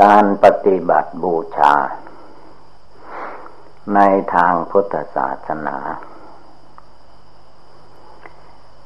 [0.00, 1.74] การปฏิบัติบูชา
[3.94, 4.00] ใน
[4.34, 5.78] ทางพุทธศาสนา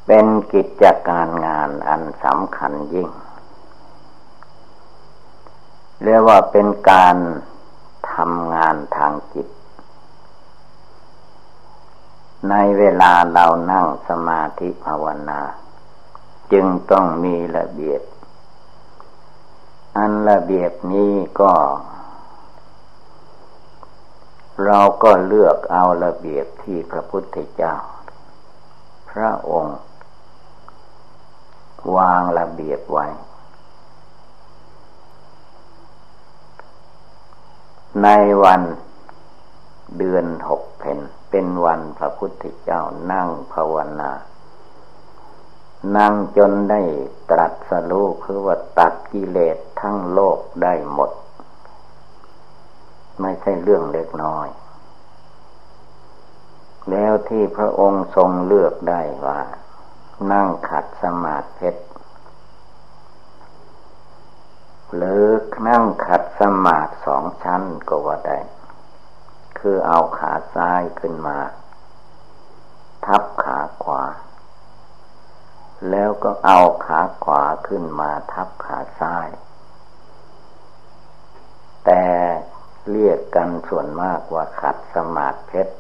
[0.06, 3.10] เป็นกิจการงานอันสำคัญยิ่ง
[6.02, 7.16] เรียกว่าเป็นการ
[8.12, 9.48] ทำงานทางจิต
[12.50, 15.40] ในเวลาเรานั่งสมาธิภาวนา
[16.52, 18.02] จึงต้องมีระเบียบ
[19.96, 21.52] อันระเบียบนี้ก็
[24.64, 27.74] เราก็เลือกเอาระเบียบที่พระพุทธเจ้า
[29.10, 29.78] พระองค์
[31.96, 33.06] วางระเบียบไว้
[38.02, 38.08] ใน
[38.44, 38.62] วัน
[39.98, 40.98] เดือนหกเพน
[41.30, 42.80] เป็นวันพระพุทธเจ้า
[43.12, 44.10] นั่งภาวนา
[45.96, 46.82] นั่งจนได้
[47.30, 51.10] ตรัสรู้คือว่าตัดกิเลสทั้งโลกได้หมด
[53.20, 54.48] ไม่ใช่เรื่องเล็กน้อย
[56.90, 59.40] แล้วที่พระองค์ทรงเลือกได้ว่า
[60.32, 61.70] นั่งขัดสมาธิ
[64.94, 65.24] หรือ
[65.68, 68.38] นั่งขัดสมาธิสองชั้นก็ว่าได้
[69.58, 71.38] คือเอาขาซ้ายขึ้นมา
[73.04, 74.02] ทับขาขวา
[75.90, 79.28] แล้วก็เอาขาขวาขึ้นมาทับขาซ้าย
[81.84, 82.04] แต่
[82.90, 85.74] เรียกกันส่วนมากว่าขัดสมาธิเพชร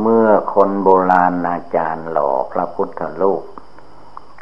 [0.00, 3.44] เมื่อคนโบราณอาจารย์หล่อพระพุทธรูป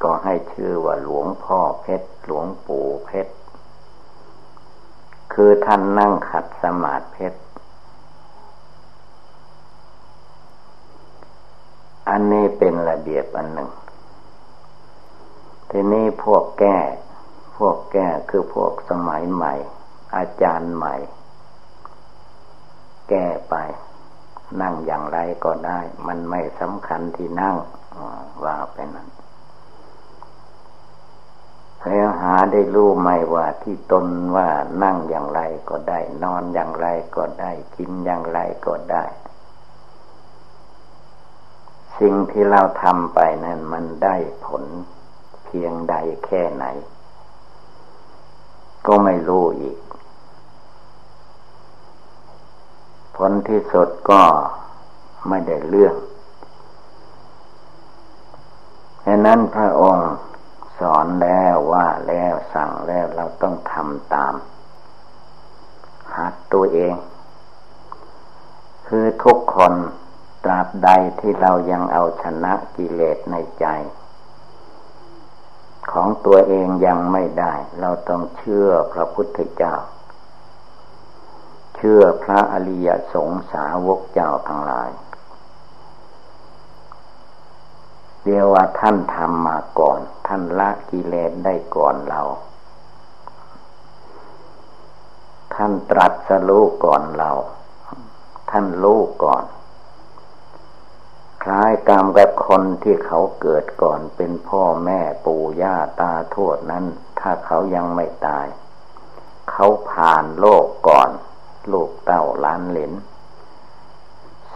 [0.02, 3.34] ก็ให้ชื่อว่าหลวงพ่อเพชร หลวงปู่เพชร
[5.32, 7.40] คือท่านนั่งขัดสมาธิเพชร
[12.08, 13.70] อันนี้เป็นระเบียบอันหนึ่ง
[15.70, 16.78] ทีนี้พวกแก้
[17.56, 19.54] พวกแก้คือพวกสมัยใหม่
[20.16, 20.94] อาจารย์ใหม่
[23.08, 23.54] แก้ไป
[24.60, 27.56] นั่งอย่างไรก็ได้ มันไม่สำคัญที่นั่ง
[28.44, 29.08] ว่าเป็นนั้น
[31.82, 34.48] แล้วหาได้รู้ไหมว่าที่ตนว่า
[34.82, 36.86] นั่งอย่างไรก็ได้ นอนอย่างไร
[37.16, 39.04] ก็ได้ กินอย่างไรก็ได้
[42.00, 44.16] สิ่งที่เราทำไปนั้นมันได้
[44.46, 44.64] ผล
[45.44, 45.94] เพียงใด
[46.26, 46.64] แค่ไหน
[48.86, 49.78] ก็ไม่รู้อีก
[53.16, 54.22] ผลที่สุดก็
[55.28, 55.94] ไม่ได้เรื่อง
[59.06, 60.10] ฉะนั้นพระองค์
[60.80, 64.34] สอนแล้วว่าแล้วสั่งแล้วเราต้องทำตาม
[66.16, 66.94] หัดตัวเอง
[68.88, 69.72] คือทุกคน
[70.44, 70.88] ตราบใด
[71.20, 73.66] ที่เรายังเอาชนะกิเลสในใจ
[75.92, 79.74] ของตัวเองยังไม่ได้ เราต้องเชื่อพระพุทธเจ้า
[81.76, 84.90] เชื่อพระอริยสงสาวกเจ้าทั้งหลาย
[88.24, 92.22] เรียกว่าท่านทำมาก่อน ท่านละกิเลสได้ก่อนเรา
[95.54, 97.30] ท่านตรัสรู้ก่อนเรา
[98.50, 99.44] ท่านรู้ก่อน
[101.50, 106.84] ล้ายกรรมกับคนที่เขาเกิดก่อนเป็นพ่อแม่ปู่ย่าตาทวดนั้น
[107.20, 108.46] ถ้าเขายังไม่ตาย
[109.50, 111.10] เขาผ่านโลกก่อน
[111.72, 112.92] ลูกเต้าล้านเหลน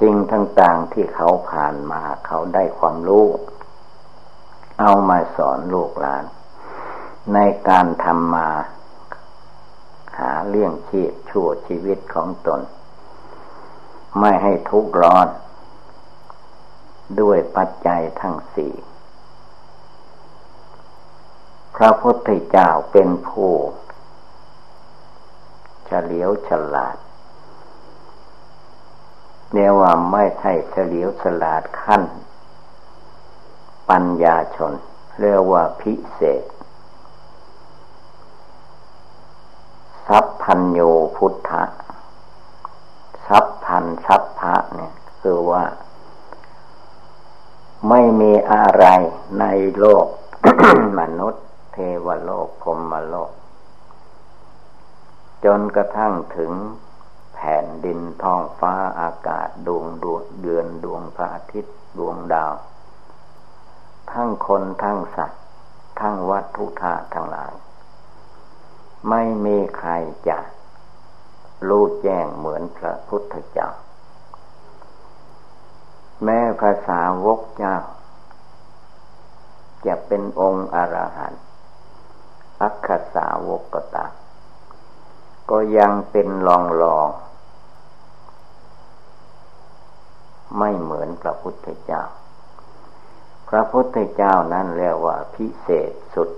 [0.00, 3.26] สิ่งต่างๆที่เขาผ่านมาเขาได้ความรู้
[4.81, 6.25] เอามาสอนลูกหลาน
[7.34, 7.38] ใน
[7.69, 8.49] การทำมา
[10.19, 12.61] หาเลี้ยงชีพชั่วชีวิตของตน
[14.19, 15.26] ไม่ให้ทุกข์ร้อน
[17.20, 18.75] ด้วยปัจจัยทั้งสี่
[21.76, 23.53] พระพุทธเจ้าเป็นผู้
[25.87, 26.97] เฉลียวฉลาด
[29.53, 32.03] เรียกว่าไม่ใช่เฉลียวฉลาดขั้น
[33.91, 34.73] ปัญญาชน
[35.20, 36.44] เรียกว่าพิเศษ
[40.06, 40.81] สัพพัญโย
[41.17, 41.64] พุทธะ
[43.26, 45.62] สัพพันสัพพะเนี่ย คือว่า
[47.88, 48.84] ไม่มีอะไร
[49.40, 49.44] ใน
[49.79, 50.06] โลก
[50.99, 53.31] มนุษย์ เทวโลกพรมโลก
[55.44, 56.52] จนกระทั่งถึง
[57.34, 62.55] แผ่นดินท้องฟ้าอากาศดวงดวงเดือนดวงพระอาทิตย์ดวงดาว
[64.12, 65.43] ทั้งคนทั้งสัตว์
[66.00, 67.52] ทั้งวัตถุธาตุทั้งหลาย
[69.08, 69.90] ไม่มีใคร
[70.28, 70.38] จะ
[71.69, 73.69] รู้แจ้งเหมือนพระพุทธเจ้า
[76.24, 77.76] แม้ภาษาวกเจ้า
[79.86, 81.42] จะเป็นองค์อรหันต์
[82.60, 84.12] อักขสาวกก็ตาม
[85.50, 87.08] ก็ยังเป็นลองลอง
[90.58, 92.02] ไม่เหมือนพระพุทธเจ้า
[93.48, 96.28] พระพุทธเจ้านั้นเรียกว่าพิเศษสุด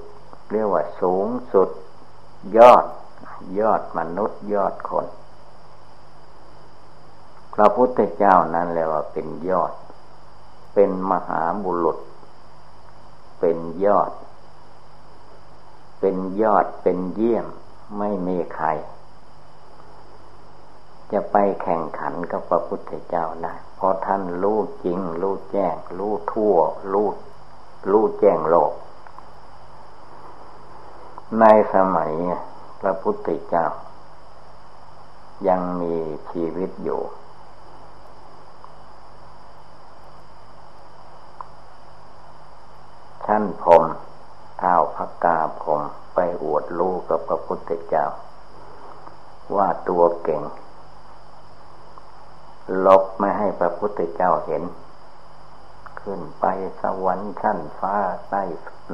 [0.50, 1.70] เรียกว่าสูงสุด
[2.58, 2.84] ยอด
[3.60, 5.06] ยอดมนุษย์ยอดคน
[7.54, 9.72] พระพุทธเจ้านั้นเรียกว่าเป็นยอด
[10.74, 11.98] เป็นมหาบุรุษ
[13.40, 14.10] เป็นยอด
[16.00, 17.46] เป็นยอดเป็นเยี่ยม
[17.98, 18.66] ไม่มีใคร
[21.12, 26.56] จะไปแข่งขันกับพระพุทธเจ้าได้เพราะท่านรู้จริง รู้แจ้ง รู้ทั่ว
[26.92, 27.08] รู้
[27.90, 28.72] รู้แจ้งโลก
[31.40, 32.12] ในสมัย
[32.80, 33.66] พระพุทธเจ้า
[35.48, 35.94] ยังมี
[36.30, 37.02] ชีวิตอยู่
[43.26, 43.84] ท่า นพรม
[44.58, 45.82] เท้าพักกาพรม
[46.14, 48.06] ไปอวดรู้กับพระพุทธเจ้า
[49.56, 50.42] ว่าตัวเก่ง
[52.86, 54.62] ลบไม่ให้พระพุทธเจ้าเห็น
[56.00, 56.44] ขึ้นไป
[56.82, 57.96] สวรรค์ชั้นฟ้า
[58.28, 58.42] ใต้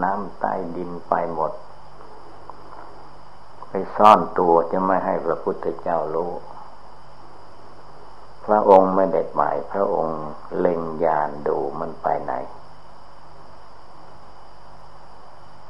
[0.03, 1.53] น้ำใต้ดินไปหมด
[3.69, 6.33] ไปซ่อนตัวจะไม่ให้พระพุทธเจ้ารู้
[8.47, 10.21] พระองค์ไม่เด็ดหมายพระองค์
[10.59, 12.33] เล็งยานดูมันไปไหน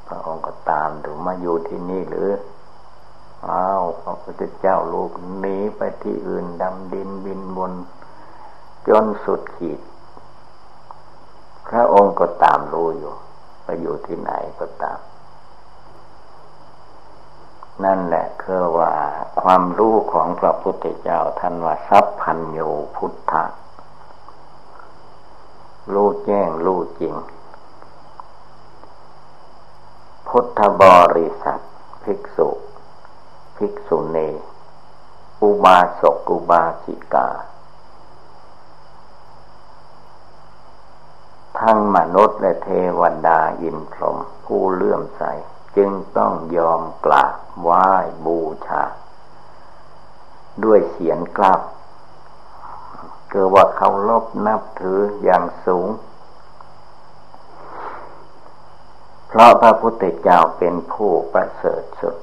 [0.13, 2.29] ระองค์ก็ตามดูมาอยู่ที่นี่หรือ
[3.47, 7.73] อ้าวพระพุทธเจ้าลูกหนีไปที่อื่นดำดินบินบน
[8.87, 9.79] จนสุดขีด
[11.67, 13.13] พระองค์ก็ตามรู้อยู่
[13.63, 14.99] ไปอยู่ที่ไหนก็ตาม
[17.83, 18.91] นั่นแหละคือว่า
[19.41, 22.59] ความรู้ของพระพุทธเจ้าท่านว่าสัพพัญโย
[22.95, 23.43] พุทธะ
[25.93, 27.13] รู้แจ้งรู้จริง
[30.35, 30.83] พุทธบ
[31.17, 31.61] ริษัท
[32.03, 32.49] ภิกษุ
[33.57, 34.29] ภิกษุณี
[35.41, 37.29] อุบาสกอุบาสิกา
[41.59, 42.69] ทั้งมนุษย์และเท
[42.99, 45.23] วดาอินพรหมผู้เลื่อมใส
[45.77, 47.87] จึงต้องยอมกราบไหว้
[48.25, 48.83] บูชา
[50.63, 51.61] ด้วยเสียงกราบ
[53.29, 55.87] เกิดว่าเขาลบนับถืออย่างสูง
[59.33, 62.15] เพราะพระพุทธเจ้าเป็นผู้ประเสริฐสุด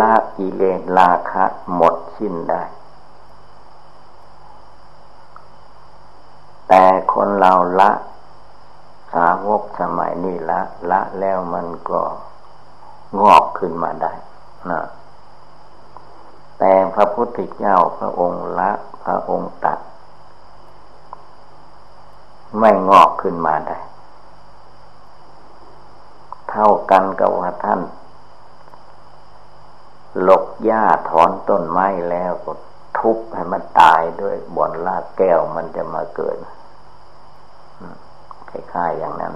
[0.00, 1.44] ละกิเลสราคะ
[1.74, 2.62] หมดสิ้นได้
[6.68, 7.90] แต่คนเราละ
[9.12, 10.60] สาวกสมัยนี้ละ
[10.90, 12.02] ละแล้วมันก็
[13.20, 14.12] งอกขึ้นมาได้
[14.70, 14.80] นะ
[16.58, 18.70] แต่พระพุทธเจ้าพระองค์ละ
[19.04, 19.78] พระองค์ตัด
[22.58, 23.78] ไม่งอกขึ้นมาได้
[26.56, 27.80] เท่ากันกับว่าท่าน
[30.22, 32.52] หลกหญ้าถอนต้นไม้แล้วก็
[32.98, 36.36] ทุบให้มันตายด้วยบ่อนลากแก้วมันจะมาเกิด
[38.50, 39.34] คล้ายๆอย่างนั้น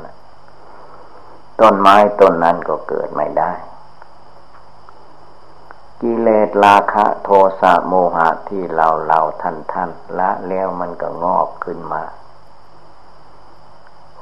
[1.60, 3.52] ต้นไม้ต้นนั้นก็เกิดไม่ได้
[6.00, 7.28] กิเลสราคะโท
[7.60, 12.02] สะโมหะที่เราเราท่านท่านละแล้วมันก็งอกขึ้นมา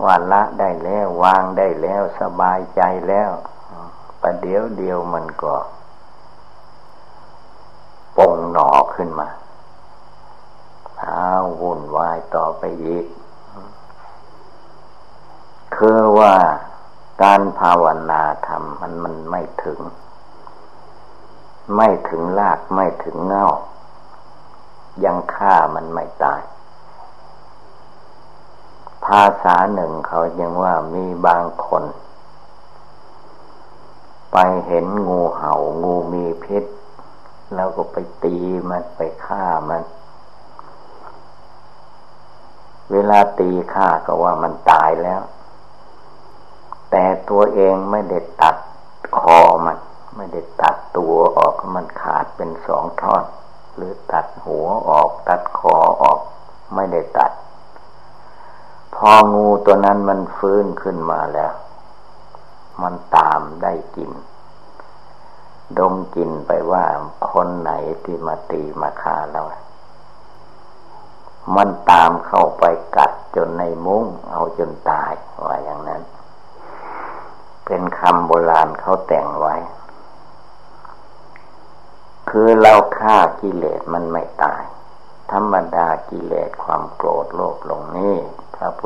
[0.04, 3.30] ว่าละได้แล้ว วางได้แล้วสบายใจแล้ว
[4.22, 5.54] ประเดี๋ยวเดียวมันก็
[8.16, 9.28] ปงหนอขึ้นมา
[11.02, 13.06] อ้าววุ่นวายต่อไปอีก
[15.76, 16.34] คือว่า
[17.22, 19.80] การภาวนาธรรมมันมันไม่ถึง
[21.76, 23.46] ไม่ถึงลากไม่ถึงเงา
[25.04, 26.40] ยังฆ่ามันไม่ตาย
[29.08, 31.84] ภาษาหนึ่งเขายังว่ามีบางคน
[34.32, 34.36] ไป
[34.66, 36.64] เห็นงูเหา่างูมีพิษ
[37.54, 38.36] แล้วก็ไปตี
[38.68, 39.82] มันไปฆ่ามัน
[42.92, 45.20] เวลาตีฆ่าก็ว่ามันตายแล้ว
[46.90, 48.56] แต่ตัวเองไม่ได้ตัด
[49.18, 49.76] คอมัน
[50.16, 53.24] ไม่ได้ตัดตัวออกมันขาดเป็นสองท่อน
[53.74, 56.20] หรือตัดหัวออกตัดคอออก
[56.74, 57.32] ไม่ได้ตัด
[59.00, 61.52] พองูตัวนั้นมันฟื้นขึ้นมาแล้ว
[62.82, 64.10] มันตามได้กิน
[65.78, 66.84] ดมกินไปว่า
[67.30, 67.72] คนไหน
[68.04, 69.42] ที่มาตีมาฆ่าเรา
[71.56, 72.64] มันตามเข้าไป
[72.96, 75.12] กัดจนในมุ้งเอาจนตาย
[75.44, 76.02] ว่าอย่างนั้น
[77.66, 79.56] เป็นคำโบราณเขาแต่งไว้
[82.30, 84.62] คือเราฆ่ากิเลสมันไม่ตาย
[85.32, 88.16] ธรรมดากิเลสความโกรธโลภลงนี้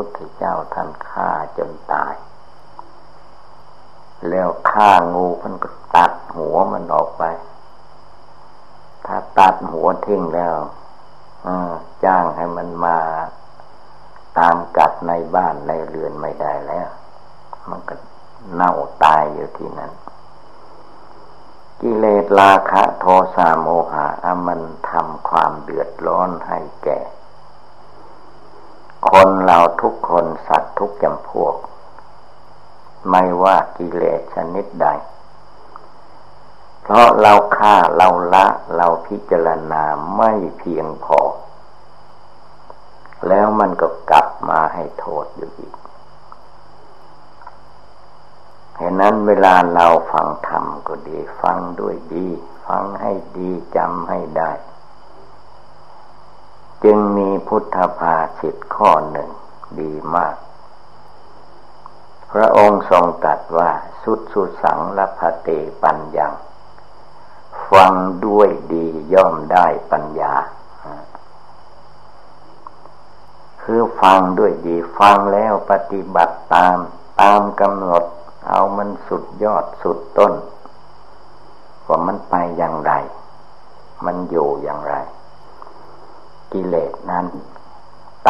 [0.03, 2.15] พุทธเจ้าท่านฆ่าจนตาย
[4.29, 7.25] แล้วฆ่างูมันก็ตัดหัวมันออกไป
[9.07, 10.57] ถ้าตัดหัวทิ้งแล้ว
[12.05, 12.99] จ้างให้มันมา
[14.39, 16.89] ตามกัดในบ้านในเรือนไม่ได้แล้ว
[17.71, 17.95] มันก็
[18.55, 18.73] เน่า
[19.05, 19.93] ตายอยู่ที่นั้น
[21.81, 24.07] กิเลสราคะ โทสะโมหะ
[24.47, 27.01] มันทำความเดือดร้อนให้แก่
[29.11, 31.57] คนเราทุกคนสัตว์ทุกจำพวก
[33.11, 34.87] ไม่ว่ากิเลสชนิดใด
[36.83, 39.83] เพราะเราฆ่าเราละเราพิจารณา
[40.17, 41.21] ไม่เพียงพอ
[43.29, 45.75] แล้วมันก็กลับมาให้โทษอยู่อีก
[48.77, 52.27] เห็นนั้นเวลาเราฟังธรรมก็ดี ฟังด้วยดี
[52.67, 54.51] ฟังให้ดีจำให้ได้
[56.85, 59.31] จึงมีพุทธภาสิตข้อหนึ่ง
[59.81, 60.37] ดีมาก
[62.33, 63.71] พระองค์ทรงตรัสว่า
[64.03, 65.49] สุดสุสังลพเต
[65.83, 66.29] ปัญญา
[67.71, 67.93] ฟัง
[68.27, 70.35] ด้วยดีย่อมได้ปัญญา
[73.63, 76.77] คือฟังด้วยดี ฟังแล้วปฏิบัติตาม
[77.21, 78.05] ตามกำหนด
[78.49, 80.33] เอามันสุดยอดสุดต้น
[81.87, 82.93] ว่ามันไปอย่างไร
[84.05, 84.95] มันอยู่อย่างไร
[86.53, 87.27] กิเลสนั้น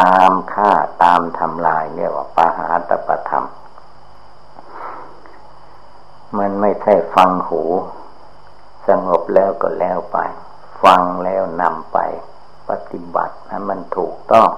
[0.01, 0.71] ตามฆ่า
[1.03, 3.45] ตามทำลายเรียกว่าปหาตปธรรม
[6.37, 7.61] มันไม่ใช่ฟังหู
[8.87, 10.17] สงบแล้วก็แล้วไป
[10.83, 11.97] ฟังแล้วนำไป
[12.69, 14.49] ปฏิบัติให้มันถูกต้อง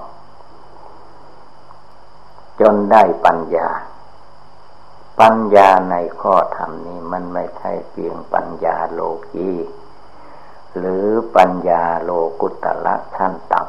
[2.60, 3.68] จนได้ปัญญา
[5.20, 9.00] ปัญญาในข้อธรรมนี้มันไม่ใช่เพียงปัญญาโล
[9.32, 9.50] กี
[10.78, 11.06] หรือ
[11.36, 13.62] ปัญญาโลกุตละชั้นต่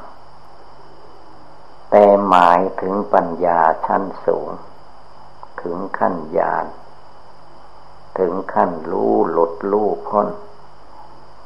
[1.12, 4.50] ำแต่หมายถึงปัญญาชั้นสูง
[5.62, 6.66] ถึงขั้นญาณ
[8.20, 10.28] ถึงขั้นรู้หลุดรู้พ้น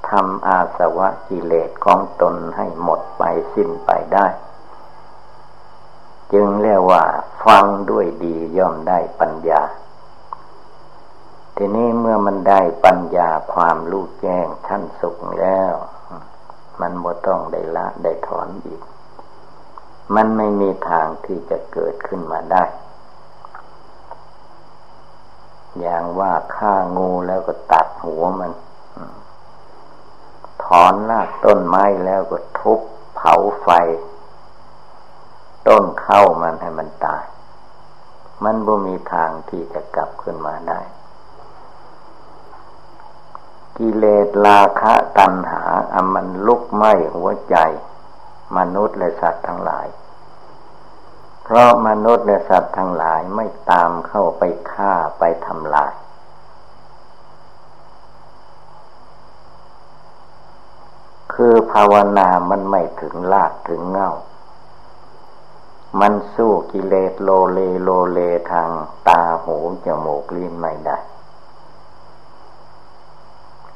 [0.10, 4.28] ทำอาสวะกิเลสของตนให้หมดไปสิ้นไปได้
[6.34, 7.04] จึงเรียกว่า
[7.46, 9.62] ฟังด้วยดีย่อมได้ปัญญา
[11.64, 15.74] ทีนี้เมื่อมันได้ปัญญาความรู้แจ้งชั้นสุขแล้ว
[16.82, 18.82] มันบ่ต้องได้ละได้ถอนอีก
[20.16, 22.64] มันไม่มีทางที่จะเกิดขึ้นมาได้
[25.80, 28.52] อย่างว่าฆ่างูแล้วก็ตัดหัวมัน
[30.64, 32.80] ถอนรากต้นไม้แล้วก็ทุบ
[33.16, 33.70] เผาไฟ
[35.68, 37.24] ต้นเข้ามันให้มันตาย
[38.44, 40.82] มันบ่มีทางที่จะกลับขึ้นมาได้
[43.84, 47.56] กิเลสราคะตัณหาอามันลุกไหม้หัวใจ
[48.58, 49.88] มนุษย์และสัตว์ทั้งหลาย
[51.44, 55.94] เพราะมนุษย์และสัตว์ทั้งหลายไม่ตามเข้าไปฆ่าไปทำลาย
[61.34, 64.12] คือภาวนามันไม่ถึงรากถึงเหง้า
[66.00, 68.20] มันสู้กิเลสโลเลโลเล
[68.52, 68.70] ทาง
[69.08, 71.00] ตาหูจมูกลิ้นไม่ได้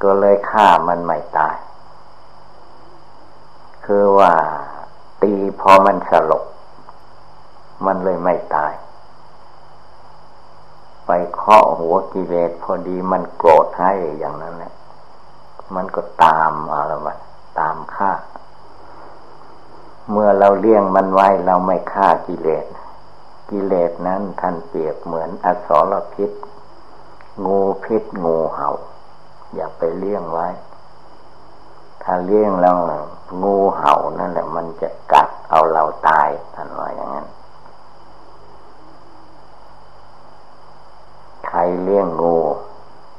[0.03, 1.55] ก็เลยฆ่ามันไม่ตาย
[3.85, 4.33] คือว่า
[5.21, 6.45] ตีพอมันสลบ
[7.85, 8.73] มันเลยไม่ตาย
[11.05, 14.73] ไปเคาะหัวกิเลสพอดีมันโกรธให้อย่างนั้นแหละ
[15.75, 17.17] มันก็ตามอะไรมัน
[17.59, 18.11] ตามฆ่า
[20.11, 22.65] เมื่อเราเลี้ยงมันไว้เราไม่ฆ่ากิเลส
[23.49, 26.31] กิเลสนั้นท่านเปรียบเหมือนอสรพิษ
[27.45, 28.69] งูพิษงูเห่า
[29.55, 30.47] อย่าไปเลี้ยงไว้
[32.03, 32.75] ถ้าเลี้ยงแล้ว
[33.43, 37.27] งูเห่านั่นแหละ มันจะกัดเอาเราตายท่านว่าอย่างนั้น
[41.47, 42.38] ใครเลี้ยงงู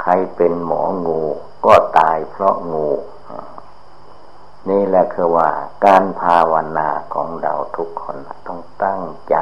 [0.03, 1.21] ใครเป็นหมองู
[1.67, 2.89] ก็ตายเพราะงู
[4.69, 5.49] นี่แหละคือว่า
[5.85, 8.17] การภาวนาของเราทุกคน
[8.47, 9.37] ต้องตั้งใจ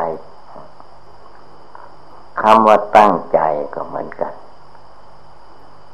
[2.41, 3.41] คำว่าตั้งใจ
[3.75, 4.35] ก็เหมือนกัน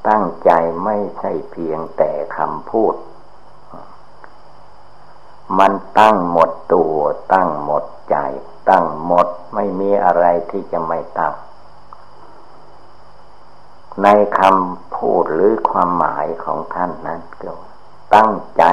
[0.08, 0.50] ตั้งใจ
[0.84, 2.94] ไม่ใช่เพียงแต่คำพูด
[5.58, 6.96] มันตั้งหมดตัว
[7.32, 8.16] ตั้งหมดใจ
[8.70, 11.34] ตั้งหมดไม่มีอะไรที่จะไม่ตั้ง
[14.02, 14.08] ใน
[14.40, 17.52] คำพูดหรือความหมายของท่านนั้นก็
[18.14, 18.64] ตั้งใจ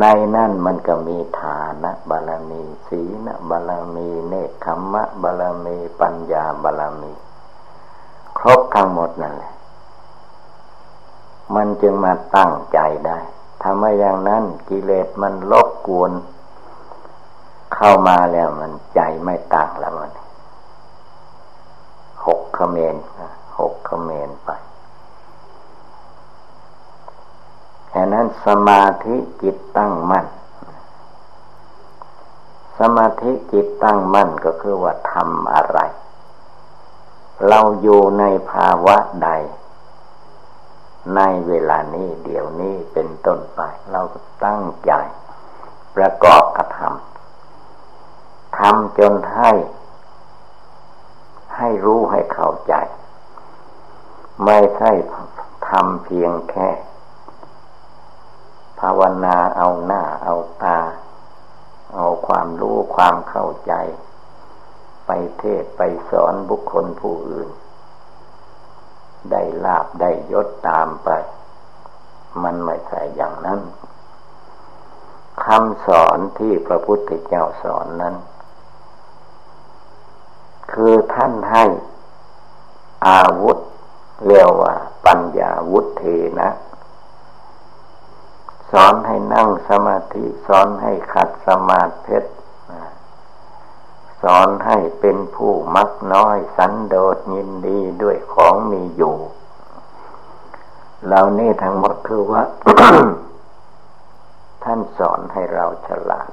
[0.00, 0.04] ใน
[0.36, 7.12] นั่นมันก็มีฐานะบารมี ศีลบารมี เนคขมะบารมี ปัญญาบารมี
[8.40, 9.52] ครบทั้งหมดนั่นแหละ
[11.54, 13.18] มันจึงมาตั้งใจได้
[13.62, 16.12] ทำไมอย่างนั้นกิเลสมันลบกวน
[17.74, 20.10] เข้ามาแล้วมันใจไม่ตั้งแล้วมัน
[22.26, 22.96] หกขเมน
[23.58, 24.50] หกขเมนไป
[27.88, 30.26] แค่นั้นสมาธิจิตตั้งมั่น
[32.78, 35.78] สมาธิจิตตั้งมั่นก็คือว่าทำอะไร
[37.48, 39.30] เราอยู่ในภาวะใด
[41.16, 43.60] ในเวลานี้เดี๋ยวนี้เป็นต้นไป
[43.92, 44.92] เราก็ตั้งใจ
[45.96, 49.52] ประกอบกระทำทำจนให้
[51.56, 52.74] ให้รู้ให้เข้าใจ
[54.44, 54.92] ไม่ใช่
[55.68, 56.68] ทำเพียงแค่
[58.80, 60.78] ภาวนาเอาหน้าเอาตา
[61.94, 63.72] เอาความรู้ความเข้าใจ
[65.12, 67.48] ไปเทศไปสอนบุคคลผู้อื่น
[69.30, 71.08] ได้ลาบได้ยศตามไป
[72.42, 73.60] มันไม่ใช่อย่างนั้น
[75.44, 78.14] คำสอนที่พระพุทธเจ้าสอนนั้น
[80.72, 81.64] คือท่านให้
[83.08, 83.58] อาวุธ
[84.26, 84.74] เรียกว่า
[85.06, 86.04] ปัญญาวุธเท
[86.40, 86.50] นะ
[88.72, 92.18] สอนให้นั่งสมาธิ สอนให้ขัดสมาธิ
[94.22, 99.16] สอนให้เป็นผู้มักน้อยสันโดษยินดีด้วยของมีอยู่
[101.06, 102.42] เหล่านี้ทั้งหมดคือว่า
[104.64, 106.30] ท่านสอนให้เราฉลาด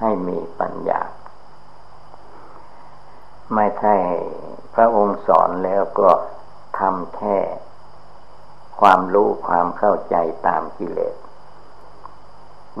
[0.00, 1.00] ให้มีปัญญา
[3.54, 3.96] ไม่ใช่
[4.74, 6.10] พระองค์สอนแล้วก็
[6.78, 7.38] ทำแค่
[8.80, 11.16] ความรู้ความเข้าใจตามกิเลส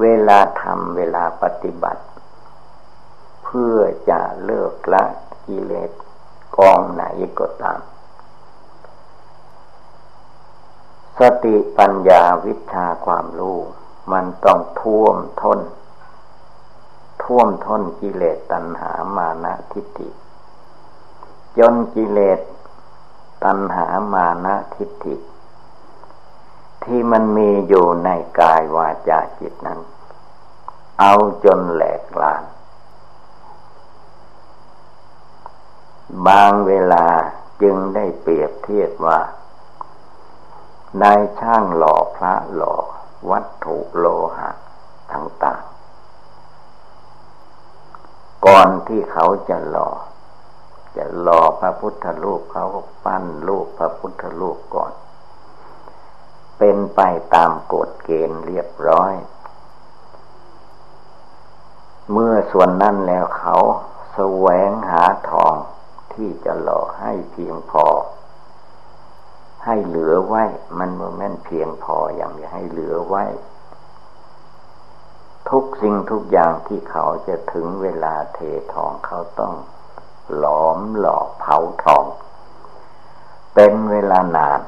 [0.00, 2.02] เวลาทำเวลาปฏิบัติ
[3.48, 3.78] เพื่อ
[4.10, 5.04] จะเลิกละ
[5.46, 5.90] กิเลส
[6.56, 7.04] กองไหน
[7.38, 7.80] ก็ตาม
[11.18, 13.58] สติปัญญาวิชาความรู้
[14.12, 15.60] มันต้องท่วมทน
[17.24, 20.08] ท่วมทนกิเลสตัณหามานะทิฏฐิ
[21.58, 22.40] จนกิเลส
[23.44, 25.16] ตัณหามานะทิฏฐิ
[26.84, 29.80] ที่มันมีอยู่ในกายวาจาจิตนั้น
[31.00, 32.42] เอาจนแหลกลาน
[36.26, 37.06] บางเวลา
[37.62, 39.18] จึงได้เปรียบเทียบว่า
[41.02, 42.74] นายช่างหล่อพระหล่อ
[43.30, 44.50] วัตถุโลหะ
[45.12, 45.76] ต่างๆ
[48.46, 49.90] ก่อนที่เขาจะหล่อ
[50.96, 54.92] จะรอพระพุทธรูปเขาก็ปั้นรูปพระพุทธรูปก่อน
[56.58, 57.00] เป็นไป
[57.34, 59.14] ตามกฎเกณฑ์เรียบร้อย
[62.12, 63.56] เมื่อส่วนนั้นแล้วเขา
[64.14, 65.54] แสวงหาทอง
[66.16, 67.86] ที่จะหล่อให้เพียงพอ
[69.64, 70.44] ให้เหลือไว้
[70.78, 73.24] มันโมแม่นเพียงพออย่างจะให้เหลือไว้
[75.50, 78.38] ทุกสิ่งทุกอย่างที่เขาจะถึงเวลาเท
[78.74, 79.54] ทองเขาต้อง
[80.36, 82.04] หลอมหล่อเผาทอง
[83.54, 84.60] เป็นเวลานาน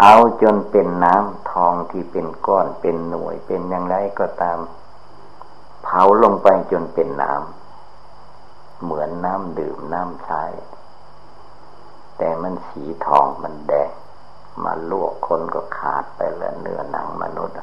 [0.00, 4.58] เอาจนเป็นน้ำทองที่เป็นก้อนเป็นหน่วยเป็นอย่างไรก็ตาม
[5.82, 7.59] เผาลงไปจนเป็นน้ำ
[8.82, 10.44] เหมือนน้ำดื่มน้ำใช้
[12.18, 13.90] แต่มันสีทองมันแดง
[14.64, 17.56] มาลวกคนก็ขาดไปแล้วเนื้อหนังมนุษย์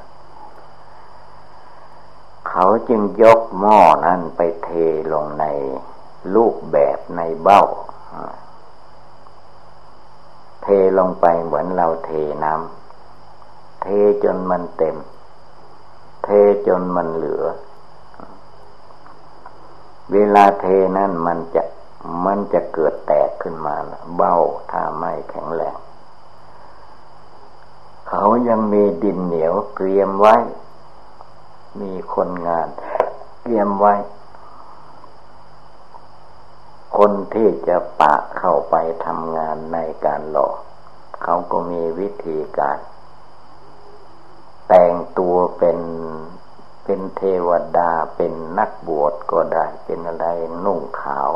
[2.49, 4.69] เขาจึงยกหม้อนั้นไปเท
[5.13, 5.45] ลงใน
[6.36, 7.62] ลูกแบบในเบ้า
[10.63, 12.12] เทลงไปเหมือนเราเท
[12.43, 13.88] น้ำเท
[14.23, 14.95] จนมันเต็ม
[16.23, 16.30] เท
[16.67, 17.43] จนมันเหลือ
[20.13, 20.65] เวลาเท
[20.98, 21.63] นั่นมันจะ
[22.26, 23.76] มันจะเกิดแตกขึ้นมา
[24.15, 24.36] เบ้า
[24.72, 25.76] ถ้าไม่แข็งแรง
[28.10, 30.36] เขายังมีดินเหนียวเตรียมไว้
[31.82, 32.67] มีคนงาน
[33.41, 33.96] เตรียมไว้
[36.98, 40.50] คนที่จะปะเข้าไปทำงานในการหล่อ
[41.24, 42.78] เขาก็มีวิธีการ
[44.67, 45.78] แต่งตัวเป็น
[46.89, 50.26] เป็นเทวดาเป็นนักบวชก็ได้ เป็นอะไร
[50.65, 51.30] นุ่งขาว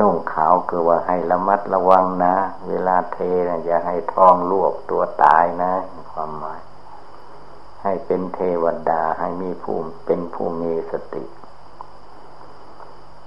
[0.00, 2.34] นุ่งขาวคือว่าให้ระมัดระวังนะ
[2.68, 3.18] เวลาเท
[3.48, 5.72] นะอย่าให้ท้องลวกตัวตายนะ
[6.12, 6.60] ความหมาย
[7.82, 11.24] ให้เป็นเทวดาให้มีภูมิเป็นผู้มีสติ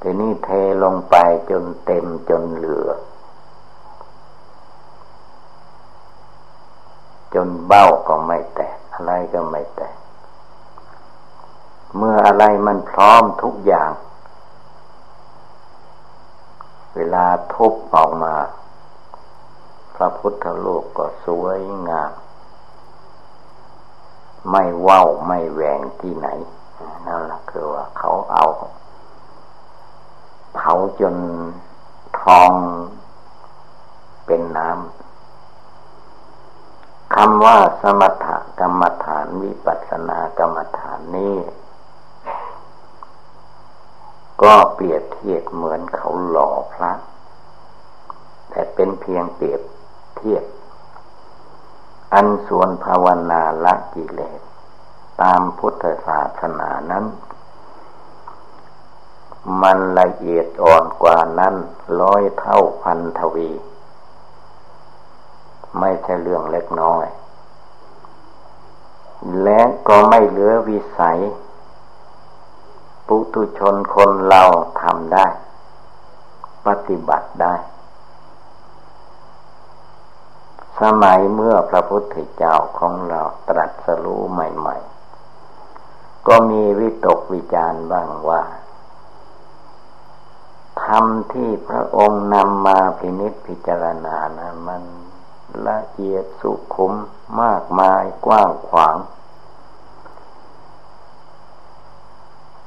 [0.01, 0.49] ทีนี้เท
[0.83, 1.15] ลงไป
[1.49, 2.89] จนเต็มจนเหลือ
[7.33, 9.95] จนเบ้าก็ไม่แตกอะไรก็ไม่แตก
[11.97, 13.91] เมื่ออะไรมันพร้อมทุกอย่าง
[16.95, 18.35] เวลาทุบออกมา
[19.95, 22.11] พระพุทธโลกก็สวยงาม
[24.49, 26.27] ไม่ว้าวไม่แหวงที่ไหน
[27.07, 28.45] นั่นแหละคือว่าเขาเอา
[30.55, 31.15] เผาจน
[32.21, 32.51] ทอง
[34.25, 38.27] เป็นน้ำคำว่าสมถ
[38.59, 41.35] กรรมฐานวิปัสสนากรรมฐานนี้
[44.41, 46.91] ก็เปรียบเทียบเหมือนเขาหล่อพระ
[48.49, 49.61] แต่เป็นเพียงเปรียบ
[50.17, 50.43] เทียบ
[52.13, 54.41] อันส่วนภาวนาละกิเลส
[55.21, 57.05] ตามพุทธศาสนานั้น
[59.61, 61.55] มันละเอียดอ่อนกว่านั้น
[62.01, 63.51] ร้อยเท่าพันทวี
[65.79, 67.05] ไม่ใช่เรื่องเล็กน้อย
[69.43, 71.19] และก็ไม่เหลือวิสัย
[73.13, 74.43] ปุถุชนคนเรา
[74.81, 75.27] ทำได้
[76.67, 77.55] ปฏิบัติได้
[80.81, 88.41] สมัยเมื่อพระพุทธเจ้าของเราตรัสรู้ใหม่ๆ ก็มีวิตกวิจารบ้างว่า
[90.83, 94.83] ธรรมที่พระองค์นำมาพินิจพิจารณานะมัน
[95.67, 96.93] ละเอียดสุขุม
[97.41, 98.95] มากมายกว้างขวาง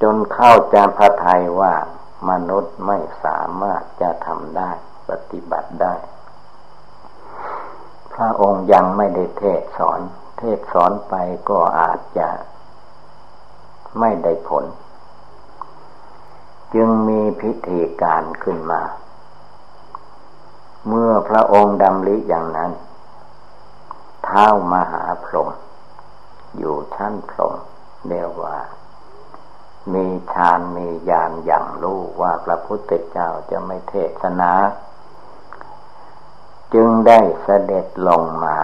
[0.01, 1.73] จนเข้าใจพระทัยว่า
[2.29, 4.71] มนุษย์ไม่สามารถจะทำได้
[5.09, 5.93] ปฏิบัติได้
[8.13, 9.99] พระองค์ยังไม่ได้เทศสอน
[10.37, 11.13] เทศสอนไป
[11.49, 12.29] ก็อาจจะ
[13.99, 14.65] ไม่ได้ผล
[16.73, 18.81] จึงมีพิธีการขึ้นมา
[20.87, 22.71] เมื่อพระองค์ดำริอย่างนั้น
[24.23, 25.49] เท้ามหาพรหม
[26.57, 27.53] อยู่ชั้นพรหม
[28.07, 28.57] เรียกว่า
[29.93, 34.51] มีฌานมีญาณอย่างรู้ว่าพระพุทธเจ้าจะไม่เทศนา
[36.73, 38.57] จึงได้เสด็จลงมา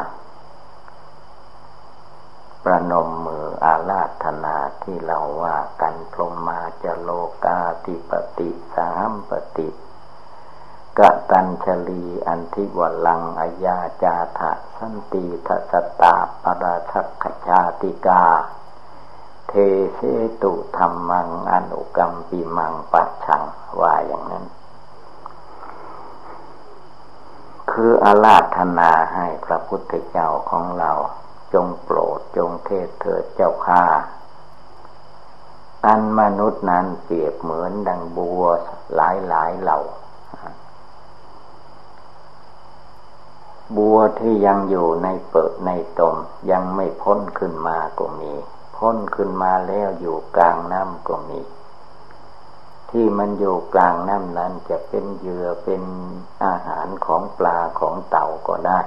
[2.64, 7.10] ประนมมืออาราธนาที่เราว่ากันพรหมาจะโล
[7.46, 9.70] กาติปติสามปติ
[11.00, 18.24] กะตัญชลีอันทิวลังอายาจาทะสันติทัสตาปราชักขชาติกา
[19.52, 19.56] เท
[19.96, 20.00] เส
[20.44, 23.44] ตุธรรมังอนุกรรมปีมังปัจฉัง
[23.80, 24.46] ว่าอย่างนั้น
[27.72, 30.92] คืออาราธนาให้พระพุทธเจ้าของเรา
[31.54, 33.84] จงโปรดจงเทศเถิดเจ้าข้า
[35.86, 38.44] อันมนุษย์นั้นเปรียบเหมือนดังบัว
[38.96, 39.80] หลายหลายเหล่า
[43.78, 46.16] บัวที่ยังอยู่ในเปิดในตม
[46.52, 48.34] ยังไม่พ้นขึ้นมาก็มี
[48.82, 51.40] พ้นขึ้นมาแล้วอยู่กลางน้ำก็มี
[52.90, 55.84] ที่มันอยู่กลางน้ำนั้นจะเป็นเหยื่อเป็น
[56.44, 58.80] อาหารของปลาของเต่าก็ได้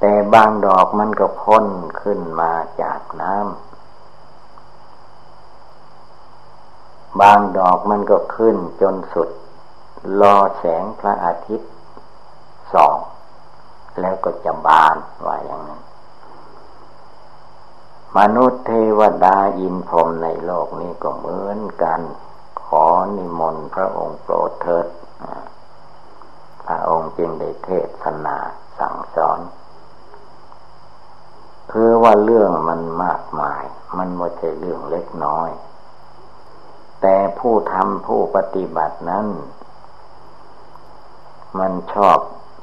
[0.00, 1.66] แต่บางดอกมันก็พ้น
[2.02, 2.52] ขึ้นมา
[2.82, 3.68] จากน้ำ
[7.20, 9.28] บางดอกมันก็ขึ้นจนสุด
[10.20, 11.70] รอแสงพระอาทิตย์
[12.72, 12.96] ส่อง
[14.00, 15.80] แล้วก็จะบานว่าอย่างนั้น
[18.16, 22.00] มนุษย์เทวดาอินพรมในโลกนี้ก็เหมือนกัน
[22.64, 22.84] ขอ
[23.16, 24.86] นิมนต์พระองค์โปรดเถิด
[26.64, 27.70] พระองค์จึงได้เท
[28.02, 28.36] ศนา
[28.78, 29.40] สั่งสอน
[31.72, 33.62] คือว่าเรื่องมันมากมาย
[33.98, 35.50] มันไม่ใช่เรื่องเล็กน้อย
[37.00, 39.26] แต่ผู้ทำผู้ปฏิบัตินั้น
[41.58, 42.18] มันชอบ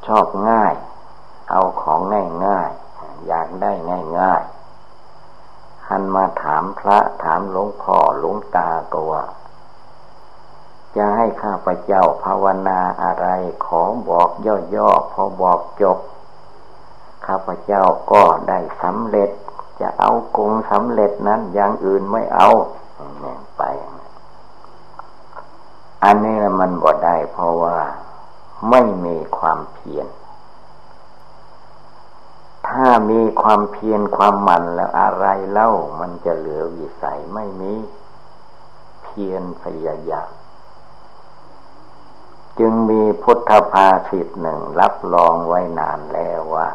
[0.08, 0.74] ชอบง่าย
[1.52, 2.70] เอาของง่ายง่าย
[3.28, 4.42] อยากได้ง่ายง่าย
[5.90, 9.24] หันมาถามพระถามหลวงพ่อหลวงตาก็ว่า
[10.96, 13.28] จะให้ข้าพเจ้าภาวนาอะไร
[13.66, 14.30] ขอบอก
[14.76, 15.98] ย่อๆพอบอกจบ
[17.26, 19.30] ข้าพเจ้าก็ได้สำเร็จ
[19.82, 22.50] จะเอากงสำเร็จนั้นอย่างอื่นไม่เอา
[23.58, 23.64] ไป
[26.04, 27.78] อันนี้มันบ่ได้เพราะว่า
[28.70, 30.08] ไม่มีความเพียร
[32.68, 37.74] ถ้ามีความเพียรความหมั่นแล้วอะไรเล่ามันจะเหลือวิสัยไม่มี
[39.04, 40.32] เพียรพยายาม
[42.60, 46.70] จึงมีพุทธภาษิตหนึ่งรับรองไว้นานแล้วว่า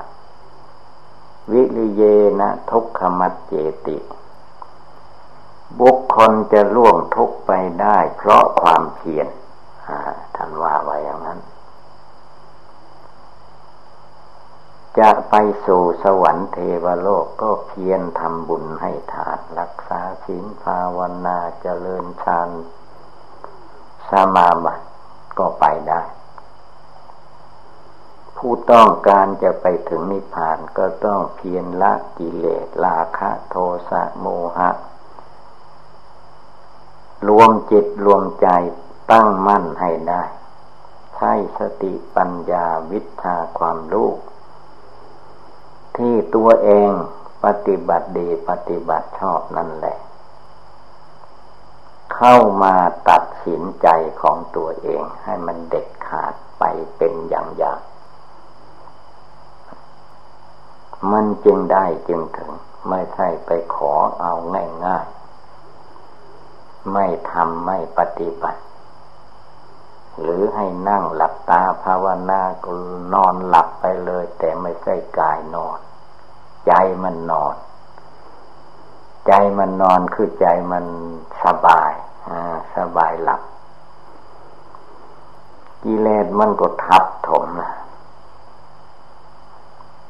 [1.52, 2.02] วิริเย
[2.40, 3.54] นะทุกขมัดเจ
[3.86, 3.98] ติ
[5.80, 9.28] บุคคลจะล่วงทุกไปได้เพราะความเพียร
[10.36, 11.40] ท่านว่าไว้อย่างนั้น
[14.98, 15.34] จะไป
[15.66, 22.48] สู่สวรรค์เทวโลกก็เพียรทำบุญให้ทานรักษาศีลภาวนาเจริญฌาน
[24.10, 24.86] สมาบัติ
[25.38, 26.02] ก็ไปได้
[28.36, 33.56] ผู้ต้องการจะไปถึงนิพพานก็ต้องเพียรละกิเลสราคะโท
[33.90, 34.26] สะโม
[34.56, 34.70] หะ
[37.28, 38.48] รวมจิตรวมใจ
[39.12, 40.22] ตั้งมั่นให้ได้
[41.14, 44.10] ใช้สติปัญญาวิชาความรู้
[46.00, 46.90] ที่ตัวเอง
[47.44, 49.98] ปฏิบัติดีปฏิบัติชอบนั่นแหละ
[52.14, 52.74] เข้ามา
[53.08, 53.88] ตัดสินใจ
[54.20, 56.64] ของตัวเองให้มันเด็ดขาดไป
[56.96, 57.80] เป็นอย่างอย่าง
[61.12, 62.50] มันจึงได้จึงถึง
[62.88, 64.32] ไม่ใช่ไปขอเอา
[64.84, 68.60] ง่ายๆ ไม่ทำไม่ปฏิบัติ
[70.20, 72.70] หรือให้นั่งหลับตาภาวนาก็
[73.14, 75.78] นอนหลับไปเลย แต่ไม่ใช่กายนอน
[76.66, 77.54] ใจมันนอน
[79.26, 80.84] ใจมันนอนคือใจมัน
[81.42, 81.92] สบาย
[82.76, 83.42] สบายหลับ
[85.84, 87.72] กิเลสมันก็ทับถมนะ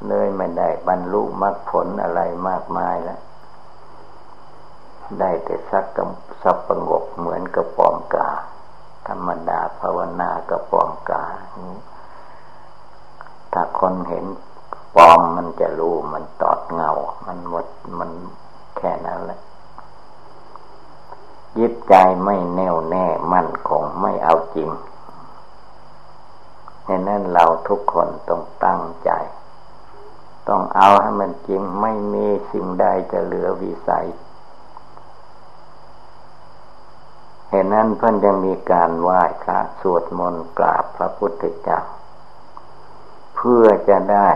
[0.09, 3.21] เลยไม่ได้บรรลุมรรคผลอะไรมากมายแล้ว
[5.19, 6.09] ได้แต่สักกับ
[6.43, 8.29] สับประงกเหมือนกระปอมกา
[9.09, 11.25] ธรรมดาภาวนากระปอมกา
[13.53, 14.25] ถ้าคนเห็น
[14.95, 16.91] ปอมมันจะรู้มันตอดเงา
[17.27, 17.67] มันหมด
[17.99, 18.11] มัน
[18.77, 19.41] แค่นั้นแหละ
[21.59, 24.71] ยึดใจไม่แน่วแน่มั่นคงไม่เอาจริง
[26.85, 29.11] ในนั้นเราทุกคนต้องตั้งใจ
[30.49, 34.07] ต้องเอาให้มันจริงไม่มีสิ่งใดจะเหลือวิสัย
[37.49, 41.81] เห็นนั้นเพื่อนยังมีการไหว้พระสวดมนต์กราบพระพุทธเจ้า
[43.37, 44.29] เพื่อจะได้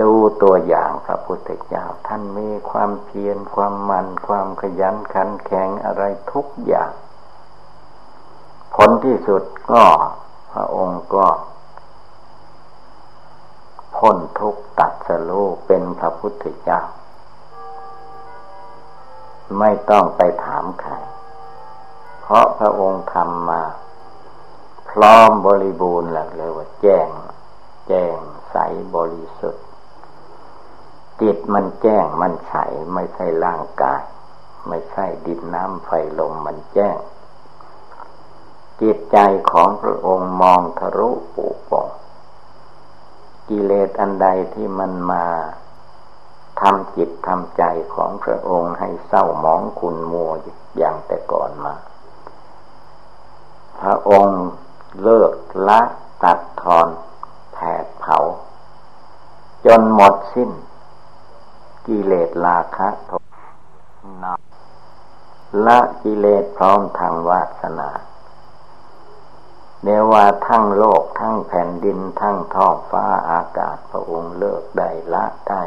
[0.00, 0.12] ดู
[0.42, 6.90] ตัวอย่างพระพุทธเจ้า ท่านมีความเพียรความมัน ความขยันขันแข็งอะไรทุกอย่าง
[8.74, 9.84] ผลที่สุดก็
[10.52, 11.26] พระองค์ก็
[13.96, 15.30] พ้นทุกตัดสโล
[15.66, 16.80] เป็นพระพุทธเจ้า
[19.58, 20.92] ไม่ต้องไปถามใคร
[22.20, 23.62] เพราะพระองค์ทำมา
[24.90, 27.08] พร้อมบริบูรณ์แล้วเลยว่าแจ้ง
[27.88, 28.18] แจ้ง
[28.50, 28.56] ใส
[28.96, 29.64] บริสุทธิ์
[31.22, 32.54] จิตมันแจ้งมันใส
[32.94, 34.02] ไม่ใช่ร่างกาย
[34.68, 36.98] ไม่ใช่ดินน้ำไฟลมมันแจ้ง
[38.80, 39.18] จิตใจ
[39.50, 41.88] ของพระองค์มองทะลุปุปอง
[43.48, 45.26] กิเลสอันใดที่มันมา
[46.60, 47.62] ทำจิตทำใจ
[47.94, 50.30] ของพระองค์ให้เศร้าหมองคุณมัว
[50.76, 51.74] อย่างแต่ก่อนมา
[53.80, 54.40] พระองค์
[55.02, 55.32] เลิก
[55.68, 55.80] ละ
[56.22, 56.88] ตัดทอน
[57.52, 58.18] แผดเผา
[59.66, 60.50] จนหมดสิ้น
[61.90, 63.12] กิเลสราคะโท
[64.22, 64.34] นะ
[65.66, 67.90] ละกิเลสพร้อมทางวาสนา
[69.82, 75.62] เนว่าทั้งโลกทั้งแผ่นดินทั้งท้องฟ้าอากาศพระองค์เลิกได้ละได้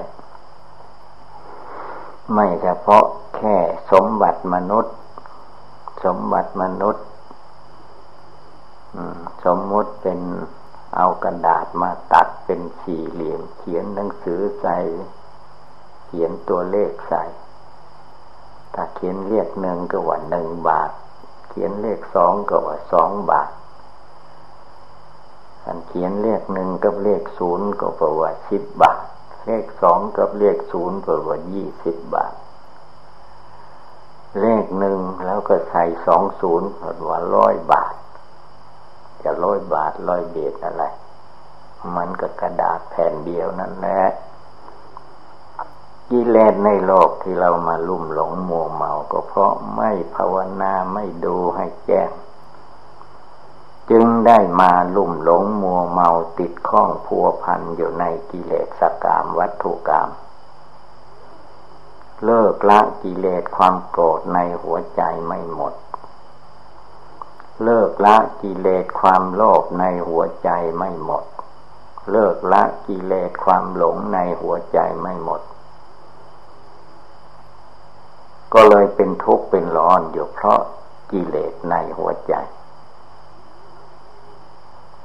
[2.34, 3.06] ไม่เฉพาะ
[3.36, 3.58] แค่
[3.92, 4.96] สมบัติมนุษย์
[6.06, 7.06] สมบัติมนุษย์
[9.46, 10.20] สมมุติเป็น
[10.96, 14.78] เอากระดาษมาตัดเป็นสี่เหลี่ยมเขียนหนังสือใส่
[16.15, 17.23] ขียนตัวเลขใส่
[18.73, 20.91] ถ้าเขียนเลขหนึ่งก็ว่าหนึ่งบาท
[21.49, 23.52] เขียนเลขสองก็ว่าสองบาท
[25.65, 29.06] อันเขียนเลขหนึ่งกับเลขศูนย์ก็แปลว่าสิบบาท
[29.45, 32.34] เลขสองกับเลขศูนย์แปลว่ายี่สิบบาท
[34.39, 37.95] เลขหนึ่งแล้วก็ใส่สองศูนย์แปลว่าร้อยบาท
[39.23, 40.84] จะร้อยบาทร้อยเบสอะไร
[41.95, 44.02] มันก็กระดาษแผ่นเดียวนั่นแหละ
[46.12, 52.12] กิเลสในโลกที่เรามาลุ่มหลงมัวเมา ก็เพราะไม่ภาวนาไม่ดูให้แจ้ง
[53.89, 60.10] จึงได้มาลุ่มหลงมัวเมาติดข้องพัวพันอยู่ในกิเลสกามวัตถุกรรม
[62.26, 65.74] เลิกละกิเลสความโกรธในหัวใจไม่หมด
[67.63, 71.24] เลิกละกิเลสความโลภในหัวใจไม่หมด
[72.12, 75.42] เลิกละกิเลสความหลงในหัวใจไม่หมด
[78.54, 80.60] ก็เลยเป็นทุกข์เป็นร้อนอยู่เพราะ
[81.12, 82.34] กิเลสในหัวใจ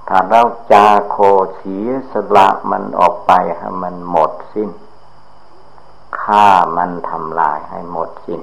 [0.09, 1.17] ถ้าเราจาโค
[1.57, 8.41] เสียสละมันออกไปให้มันหมดสิ้นขฆ่ามันทำลายให้หมดสิน้น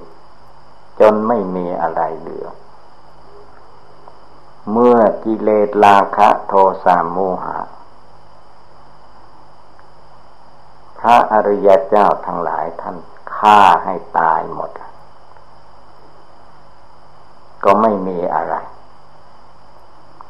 [0.99, 2.47] จนไม่มีอะไรเหลือ
[4.71, 7.59] เมื่อกิเลสราคะโทสะโมหะ
[10.99, 12.97] พระอริยเจ้าทั้งหลายท่าน
[13.35, 14.69] ฆ่าให้ตายหมด
[17.65, 18.55] ก็ไม่มีอะไร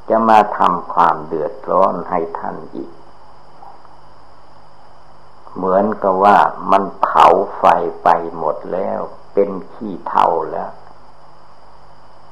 [0.09, 2.91] จะมาทำความเดือดร้อนให้ท่านอีก
[5.55, 6.37] เหมือนกับว่า
[6.71, 7.25] มันเผา
[7.57, 7.63] ไฟ
[8.03, 8.99] ไปหมดแล้ว
[9.33, 10.71] เป็นขี้เท่าแล้ว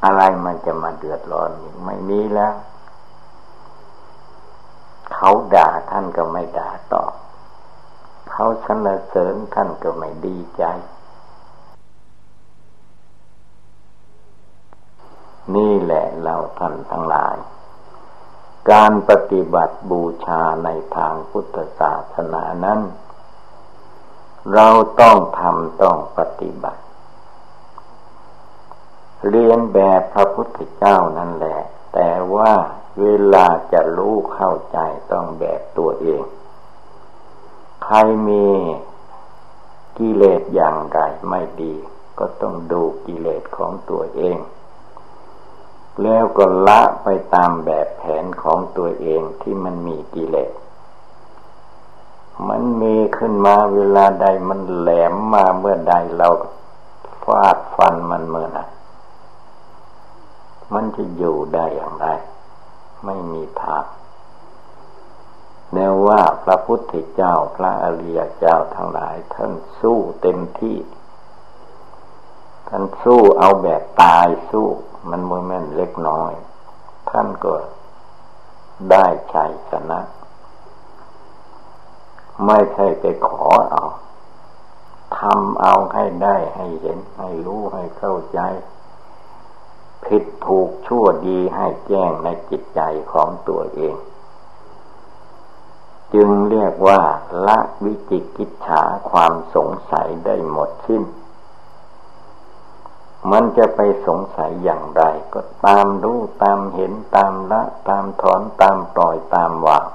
[0.05, 2.53] อะไรมันจะมาเดือดร้อนอีกไม่มีแล้ว
[5.13, 7.13] เขาด่าท่านก็ไม่ด่าตอบ
[8.31, 10.63] เขาสนเสริญท่านก็ไม่ดีใจ
[15.55, 17.35] นี่แหละเราท่านทั้งหลาย
[18.71, 22.79] การปฏิบัติบูชาในทางพุทธศาสนานั้น
[24.53, 24.67] เรา
[25.01, 26.81] ต้องทำต้องปฏิบัติ
[29.29, 31.59] เรียนแบบพระพุทธเจ้านั่นแหละ
[31.93, 32.53] แต่ว่า
[33.01, 34.77] เวลาจะรู้เข้าใจ
[35.11, 36.23] ต้องแบบตัวเอง
[37.83, 38.47] ใครมี
[39.97, 41.73] กิเลสอย่างไรไม่ดี
[42.19, 44.37] ก็ต้องดูกิเลสของตัวเอง
[46.01, 50.51] แล้วก็ละไปตามแบบแผนของตัวเองที่มันมีกิเลส
[52.49, 56.29] มันมีขึ้นมาเวลาใดมันแหลมมาเมื่อใดเรา
[57.23, 58.69] ฟาดฟันมันเมื่อนั้น
[60.73, 62.07] มันจะอยู่ได้อย่างไร
[63.05, 63.83] ไม่มีทาง
[65.73, 70.77] แนวว่าพระพุทธเจ้าพระอริยเจ้าทั้งหลายท่านสู้เต็มที่
[72.69, 74.67] ท่านสู้เอาแบบตายสู้
[75.09, 76.31] มันโมเมนเล็กน้อย
[77.09, 77.53] ท่านก็
[78.91, 79.99] ได้ชัยชนะ
[82.45, 83.85] ไม่ใช่ไปขอเอา
[85.17, 88.39] ทำเอาให้ได้ให้เห็นให้รู้ให้เข้าใจ
[90.05, 93.95] ผิดถูกชั่วดีให้แจ้งในจิตใจของตัวเอง
[96.13, 97.01] จึงเรียกว่า
[97.47, 101.03] ละวิจิกิจฉาความสงสัยได้หมดสิ้น
[103.31, 109.87] มันจะไปสงสัยอย่างไร ก็ตามรู้ตามเห็นตามละ ตามถอนตามปล่อยตามวาง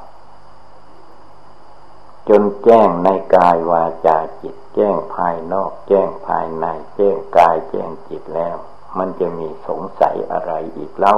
[2.28, 8.56] จนแจ้งในกายวาจาจิต แจ้งภายนอก แจ้งภายใน แจ้งกายแจ้งจิตแล้ว
[8.98, 11.16] มันจะมีสงสัยอะไรอีกเล่า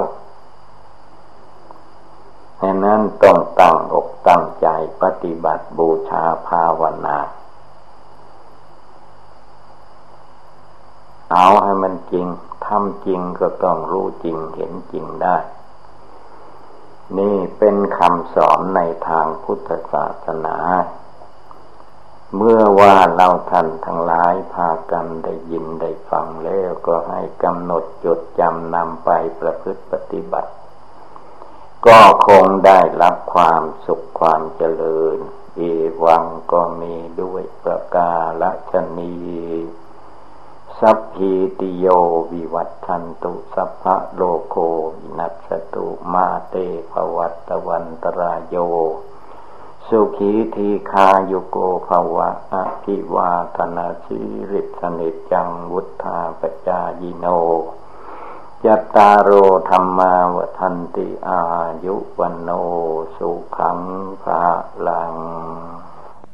[2.61, 4.67] ดังนั้นต้องตั้งอกตั้งใจ
[5.01, 7.17] ปฏิบัติบูชาภาวนา
[11.31, 12.27] เอาให้มันจริง
[12.65, 15.37] ทำจริงก็ต้องรู้จริงเห็นจริงได้
[17.17, 20.57] นี่เป็นคำสอนในทางพุทธศาสนา
[22.35, 30.51] เมื่อว่าเราท่านทั้งหลายพากันได้ยินได้ฟังแล้วก็ให้กำหนดจดจำนำไปประพฤติปฏิบัติ
[31.87, 35.17] ก็คงได้รับความสุขความเจริญ
[35.59, 35.71] อี
[36.05, 39.13] วังก็มีด้วยประกาศชนี
[40.79, 41.87] สัพพีติโย
[42.31, 44.55] วิวัตทันตุสัพพะโลโค
[44.97, 46.55] วินัสตุมาเต
[46.91, 48.55] ภวัตวันตรายโย
[49.87, 51.57] สุขีทีคาโยโก
[51.87, 54.19] ภวะอภิวาธนาชิ
[54.51, 57.25] ริสนิจังวุธาปจายิโน
[58.65, 59.29] ยัตตาโร
[59.69, 61.41] ธรรมาวทันติอา
[61.85, 62.49] ยุวันโน
[63.17, 63.79] สุขัง
[64.23, 64.43] ภา
[64.87, 65.15] ลัง